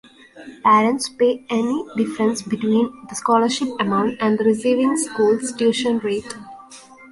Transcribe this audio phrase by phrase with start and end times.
[0.63, 6.35] Parents pay any difference between the scholarship amount and the receiving school's tuition rate.